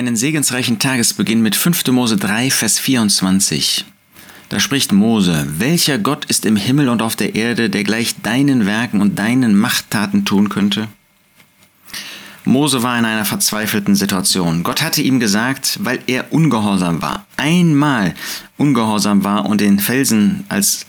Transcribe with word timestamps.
einen 0.00 0.16
segensreichen 0.16 0.78
Tagesbeginn 0.78 1.42
mit 1.42 1.54
5. 1.54 1.88
Mose 1.88 2.16
3, 2.16 2.50
Vers 2.50 2.78
24. 2.78 3.84
Da 4.48 4.58
spricht 4.58 4.92
Mose, 4.92 5.46
welcher 5.58 5.98
Gott 5.98 6.24
ist 6.24 6.46
im 6.46 6.56
Himmel 6.56 6.88
und 6.88 7.02
auf 7.02 7.16
der 7.16 7.34
Erde, 7.34 7.68
der 7.68 7.84
gleich 7.84 8.14
deinen 8.22 8.64
Werken 8.64 9.02
und 9.02 9.18
deinen 9.18 9.54
Machttaten 9.54 10.24
tun 10.24 10.48
könnte? 10.48 10.88
Mose 12.46 12.82
war 12.82 12.98
in 12.98 13.04
einer 13.04 13.26
verzweifelten 13.26 13.94
Situation. 13.94 14.62
Gott 14.62 14.80
hatte 14.80 15.02
ihm 15.02 15.20
gesagt, 15.20 15.78
weil 15.82 15.98
er 16.06 16.32
ungehorsam 16.32 17.02
war, 17.02 17.26
einmal 17.36 18.14
ungehorsam 18.56 19.22
war 19.22 19.44
und 19.44 19.60
den 19.60 19.78
Felsen 19.78 20.44
als 20.48 20.86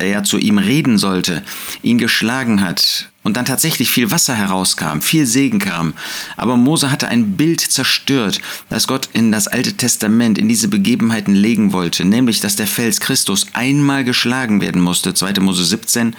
er 0.00 0.24
zu 0.24 0.36
ihm 0.38 0.58
reden 0.58 0.98
sollte, 0.98 1.44
ihn 1.82 1.98
geschlagen 1.98 2.60
hat 2.60 3.08
und 3.30 3.36
dann 3.36 3.44
tatsächlich 3.44 3.92
viel 3.92 4.10
Wasser 4.10 4.34
herauskam, 4.34 4.98
viel 5.00 5.24
Segen 5.24 5.60
kam. 5.60 5.94
Aber 6.36 6.56
Mose 6.56 6.90
hatte 6.90 7.06
ein 7.06 7.36
Bild 7.36 7.60
zerstört, 7.60 8.40
das 8.70 8.88
Gott 8.88 9.08
in 9.12 9.30
das 9.30 9.46
Alte 9.46 9.74
Testament, 9.76 10.36
in 10.36 10.48
diese 10.48 10.66
Begebenheiten 10.66 11.32
legen 11.32 11.72
wollte, 11.72 12.04
nämlich, 12.04 12.40
dass 12.40 12.56
der 12.56 12.66
Fels 12.66 12.98
Christus 12.98 13.46
einmal 13.52 14.02
geschlagen 14.02 14.60
werden 14.60 14.80
musste, 14.82 15.14
2. 15.14 15.34
Mose 15.34 15.64
17, 15.64 16.16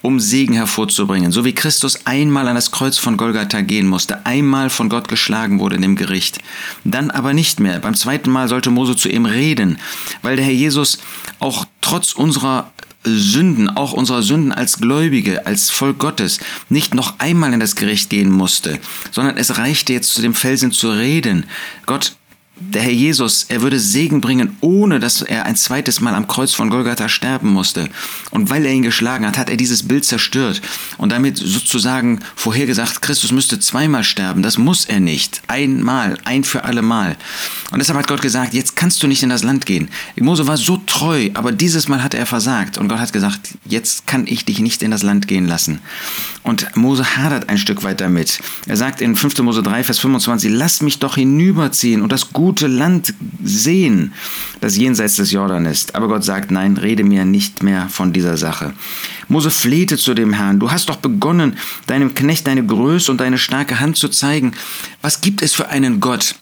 um 0.00 0.20
Segen 0.20 0.54
hervorzubringen, 0.54 1.32
so 1.32 1.44
wie 1.44 1.56
Christus 1.56 2.06
einmal 2.06 2.46
an 2.46 2.54
das 2.54 2.70
Kreuz 2.70 2.98
von 2.98 3.16
Golgatha 3.16 3.62
gehen 3.62 3.88
musste, 3.88 4.24
einmal 4.24 4.70
von 4.70 4.88
Gott 4.88 5.08
geschlagen 5.08 5.58
wurde 5.58 5.74
in 5.74 5.82
dem 5.82 5.96
Gericht, 5.96 6.38
dann 6.84 7.10
aber 7.10 7.34
nicht 7.34 7.58
mehr. 7.58 7.80
Beim 7.80 7.94
zweiten 7.94 8.30
Mal 8.30 8.46
sollte 8.46 8.70
Mose 8.70 8.94
zu 8.94 9.08
ihm 9.08 9.26
reden, 9.26 9.78
weil 10.22 10.36
der 10.36 10.44
Herr 10.44 10.52
Jesus 10.52 10.98
auch 11.40 11.64
trotz 11.80 12.12
unserer 12.12 12.70
Sünden, 13.04 13.70
auch 13.70 13.92
unserer 13.92 14.22
Sünden 14.22 14.52
als 14.52 14.78
Gläubige, 14.78 15.46
als 15.46 15.70
Volk 15.70 15.98
Gottes, 15.98 16.38
nicht 16.68 16.94
noch 16.94 17.18
einmal 17.18 17.52
in 17.52 17.60
das 17.60 17.76
Gericht 17.76 18.10
gehen 18.10 18.30
musste, 18.30 18.78
sondern 19.12 19.36
es 19.36 19.56
reichte 19.56 19.92
jetzt 19.92 20.12
zu 20.12 20.22
dem 20.22 20.34
Felsen 20.34 20.72
zu 20.72 20.90
reden. 20.90 21.46
Gott 21.86 22.16
der 22.60 22.82
Herr 22.82 22.92
Jesus, 22.92 23.46
er 23.48 23.62
würde 23.62 23.78
Segen 23.78 24.20
bringen, 24.20 24.56
ohne 24.60 24.98
dass 24.98 25.22
er 25.22 25.46
ein 25.46 25.54
zweites 25.54 26.00
Mal 26.00 26.14
am 26.14 26.26
Kreuz 26.26 26.54
von 26.54 26.70
Golgatha 26.70 27.08
sterben 27.08 27.50
musste. 27.50 27.88
Und 28.30 28.50
weil 28.50 28.66
er 28.66 28.72
ihn 28.72 28.82
geschlagen 28.82 29.26
hat, 29.26 29.38
hat 29.38 29.48
er 29.48 29.56
dieses 29.56 29.86
Bild 29.86 30.04
zerstört 30.04 30.60
und 30.96 31.12
damit 31.12 31.36
sozusagen 31.38 32.20
vorhergesagt, 32.34 33.00
Christus 33.00 33.30
müsste 33.30 33.60
zweimal 33.60 34.02
sterben. 34.02 34.42
Das 34.42 34.58
muss 34.58 34.86
er 34.86 34.98
nicht. 34.98 35.40
Einmal, 35.46 36.18
ein 36.24 36.42
für 36.42 36.64
alle 36.64 36.82
Mal. 36.82 37.16
Und 37.70 37.78
deshalb 37.78 37.98
hat 37.98 38.08
Gott 38.08 38.22
gesagt, 38.22 38.54
jetzt 38.54 38.74
kannst 38.74 39.02
du 39.02 39.06
nicht 39.06 39.22
in 39.22 39.28
das 39.28 39.44
Land 39.44 39.64
gehen. 39.64 39.88
Mose 40.16 40.46
war 40.46 40.56
so 40.56 40.77
treu, 40.88 41.30
aber 41.34 41.52
dieses 41.52 41.86
Mal 41.86 42.02
hat 42.02 42.14
er 42.14 42.26
versagt. 42.26 42.76
Und 42.76 42.88
Gott 42.88 42.98
hat 42.98 43.12
gesagt, 43.12 43.54
jetzt 43.64 44.06
kann 44.06 44.26
ich 44.26 44.44
dich 44.44 44.58
nicht 44.58 44.82
in 44.82 44.90
das 44.90 45.02
Land 45.02 45.28
gehen 45.28 45.46
lassen. 45.46 45.78
Und 46.42 46.76
Mose 46.76 47.16
hadert 47.16 47.48
ein 47.48 47.58
Stück 47.58 47.84
weit 47.84 48.00
damit. 48.00 48.40
Er 48.66 48.76
sagt 48.76 49.00
in 49.00 49.14
5. 49.14 49.38
Mose 49.38 49.62
3, 49.62 49.84
Vers 49.84 50.00
25, 50.00 50.50
lass 50.50 50.82
mich 50.82 50.98
doch 50.98 51.14
hinüberziehen 51.14 52.02
und 52.02 52.10
das 52.10 52.32
Gute 52.32 52.48
gute 52.48 52.66
Land 52.66 53.14
sehen, 53.44 54.12
das 54.60 54.76
jenseits 54.76 55.16
des 55.16 55.30
Jordan 55.32 55.66
ist. 55.66 55.94
Aber 55.94 56.08
Gott 56.08 56.24
sagt, 56.24 56.50
nein, 56.50 56.76
rede 56.76 57.04
mir 57.04 57.24
nicht 57.24 57.62
mehr 57.62 57.88
von 57.88 58.12
dieser 58.12 58.36
Sache. 58.36 58.72
Mose 59.28 59.50
flehte 59.50 59.96
zu 59.96 60.14
dem 60.14 60.32
Herrn, 60.32 60.58
du 60.58 60.70
hast 60.70 60.88
doch 60.88 60.96
begonnen, 60.96 61.56
deinem 61.86 62.14
Knecht 62.14 62.46
deine 62.46 62.64
Größe 62.64 63.12
und 63.12 63.20
deine 63.20 63.38
starke 63.38 63.80
Hand 63.80 63.96
zu 63.96 64.08
zeigen. 64.08 64.54
Was 65.02 65.20
gibt 65.20 65.42
es 65.42 65.54
für 65.54 65.68
einen 65.68 66.00
Gott? 66.00 66.36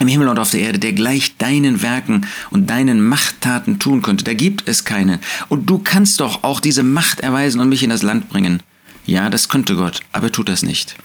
Im 0.00 0.08
Himmel 0.08 0.28
und 0.28 0.38
auf 0.38 0.50
der 0.50 0.60
Erde, 0.60 0.78
der 0.78 0.92
gleich 0.92 1.36
deinen 1.36 1.82
Werken 1.82 2.26
und 2.50 2.68
deinen 2.68 3.06
Machttaten 3.06 3.78
tun 3.78 4.02
könnte. 4.02 4.24
Da 4.24 4.34
gibt 4.34 4.66
es 4.66 4.84
keinen. 4.84 5.20
Und 5.48 5.68
du 5.68 5.78
kannst 5.78 6.20
doch 6.20 6.42
auch 6.42 6.58
diese 6.58 6.82
Macht 6.82 7.20
erweisen 7.20 7.60
und 7.60 7.68
mich 7.68 7.82
in 7.82 7.90
das 7.90 8.02
Land 8.02 8.28
bringen. 8.28 8.62
Ja, 9.06 9.30
das 9.30 9.48
könnte 9.48 9.76
Gott, 9.76 10.00
aber 10.12 10.26
er 10.26 10.32
tut 10.32 10.48
das 10.48 10.62
nicht. 10.62 10.96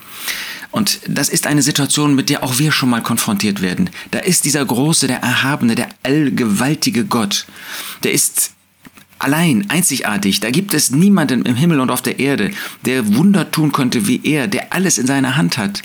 Und 0.71 0.99
das 1.07 1.29
ist 1.29 1.45
eine 1.45 1.61
Situation, 1.61 2.15
mit 2.15 2.29
der 2.29 2.43
auch 2.43 2.57
wir 2.57 2.71
schon 2.71 2.89
mal 2.89 3.03
konfrontiert 3.03 3.61
werden. 3.61 3.89
Da 4.11 4.19
ist 4.19 4.45
dieser 4.45 4.65
große, 4.65 5.07
der 5.07 5.19
erhabene, 5.19 5.75
der 5.75 5.89
allgewaltige 6.03 7.05
Gott. 7.05 7.45
Der 8.03 8.11
ist 8.11 8.51
allein, 9.19 9.69
einzigartig. 9.69 10.39
Da 10.39 10.51
gibt 10.51 10.73
es 10.73 10.91
niemanden 10.91 11.43
im 11.45 11.55
Himmel 11.55 11.79
und 11.79 11.91
auf 11.91 12.01
der 12.01 12.19
Erde, 12.19 12.51
der 12.85 13.15
Wunder 13.15 13.51
tun 13.51 13.71
könnte 13.71 14.07
wie 14.07 14.21
er, 14.23 14.47
der 14.47 14.73
alles 14.73 14.97
in 14.97 15.07
seiner 15.07 15.37
Hand 15.37 15.57
hat. 15.57 15.81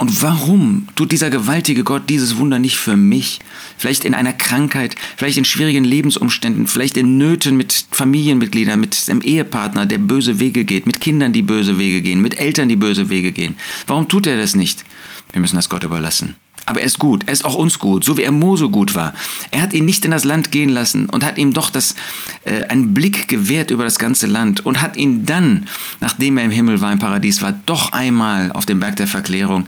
Und 0.00 0.22
warum 0.22 0.88
tut 0.96 1.12
dieser 1.12 1.28
gewaltige 1.28 1.84
Gott 1.84 2.08
dieses 2.08 2.38
Wunder 2.38 2.58
nicht 2.58 2.78
für 2.78 2.96
mich? 2.96 3.38
Vielleicht 3.76 4.06
in 4.06 4.14
einer 4.14 4.32
Krankheit, 4.32 4.96
vielleicht 5.18 5.36
in 5.36 5.44
schwierigen 5.44 5.84
Lebensumständen, 5.84 6.66
vielleicht 6.68 6.96
in 6.96 7.18
Nöten 7.18 7.54
mit 7.54 7.84
Familienmitgliedern, 7.90 8.80
mit 8.80 8.96
einem 9.10 9.20
Ehepartner, 9.20 9.84
der 9.84 9.98
böse 9.98 10.40
Wege 10.40 10.64
geht, 10.64 10.86
mit 10.86 11.02
Kindern, 11.02 11.34
die 11.34 11.42
böse 11.42 11.78
Wege 11.78 12.00
gehen, 12.00 12.22
mit 12.22 12.40
Eltern, 12.40 12.70
die 12.70 12.76
böse 12.76 13.10
Wege 13.10 13.30
gehen. 13.30 13.56
Warum 13.86 14.08
tut 14.08 14.26
er 14.26 14.38
das 14.38 14.56
nicht? 14.56 14.86
Wir 15.32 15.42
müssen 15.42 15.56
das 15.56 15.68
Gott 15.68 15.84
überlassen. 15.84 16.34
Aber 16.70 16.82
er 16.82 16.86
ist 16.86 17.00
gut, 17.00 17.24
er 17.26 17.32
ist 17.32 17.44
auch 17.44 17.56
uns 17.56 17.80
gut, 17.80 18.04
so 18.04 18.16
wie 18.16 18.22
er 18.22 18.30
Mose 18.30 18.68
gut 18.68 18.94
war. 18.94 19.12
Er 19.50 19.60
hat 19.60 19.72
ihn 19.72 19.84
nicht 19.84 20.04
in 20.04 20.12
das 20.12 20.22
Land 20.22 20.52
gehen 20.52 20.68
lassen 20.68 21.06
und 21.06 21.24
hat 21.24 21.36
ihm 21.36 21.52
doch 21.52 21.68
das, 21.68 21.96
äh, 22.44 22.62
einen 22.66 22.94
Blick 22.94 23.26
gewährt 23.26 23.72
über 23.72 23.82
das 23.82 23.98
ganze 23.98 24.28
Land 24.28 24.64
und 24.64 24.80
hat 24.80 24.96
ihn 24.96 25.26
dann, 25.26 25.66
nachdem 25.98 26.38
er 26.38 26.44
im 26.44 26.52
Himmel 26.52 26.80
war, 26.80 26.92
im 26.92 27.00
Paradies 27.00 27.42
war, 27.42 27.58
doch 27.66 27.90
einmal 27.90 28.52
auf 28.52 28.66
dem 28.66 28.78
Berg 28.78 28.94
der 28.94 29.08
Verklärung 29.08 29.66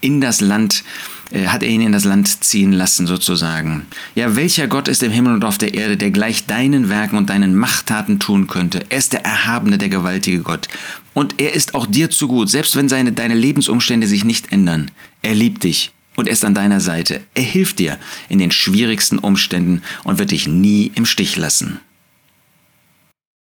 in 0.00 0.22
das 0.22 0.40
Land 0.40 0.84
äh, 1.32 1.48
hat 1.48 1.62
er 1.62 1.68
ihn 1.68 1.82
in 1.82 1.92
das 1.92 2.04
Land 2.04 2.42
ziehen 2.42 2.72
lassen, 2.72 3.06
sozusagen. 3.06 3.86
Ja, 4.14 4.34
welcher 4.34 4.68
Gott 4.68 4.88
ist 4.88 5.02
im 5.02 5.12
Himmel 5.12 5.34
und 5.34 5.44
auf 5.44 5.58
der 5.58 5.74
Erde, 5.74 5.98
der 5.98 6.10
gleich 6.10 6.46
deinen 6.46 6.88
Werken 6.88 7.18
und 7.18 7.28
deinen 7.28 7.54
Machttaten 7.54 8.20
tun 8.20 8.46
könnte? 8.46 8.86
Er 8.88 8.96
ist 8.96 9.12
der 9.12 9.26
Erhabene, 9.26 9.76
der 9.76 9.90
gewaltige 9.90 10.40
Gott. 10.40 10.68
Und 11.12 11.38
er 11.38 11.52
ist 11.52 11.74
auch 11.74 11.84
dir 11.84 12.08
zu 12.08 12.26
gut, 12.26 12.48
selbst 12.48 12.74
wenn 12.74 12.88
seine, 12.88 13.12
deine 13.12 13.34
Lebensumstände 13.34 14.06
sich 14.06 14.24
nicht 14.24 14.50
ändern. 14.50 14.90
Er 15.20 15.34
liebt 15.34 15.64
dich 15.64 15.92
und 16.18 16.26
er 16.26 16.32
ist 16.32 16.44
an 16.44 16.54
deiner 16.54 16.80
Seite. 16.80 17.20
Er 17.34 17.44
hilft 17.44 17.78
dir 17.78 17.96
in 18.28 18.40
den 18.40 18.50
schwierigsten 18.50 19.20
Umständen 19.20 19.82
und 20.02 20.18
wird 20.18 20.32
dich 20.32 20.48
nie 20.48 20.90
im 20.96 21.06
Stich 21.06 21.36
lassen. 21.36 21.78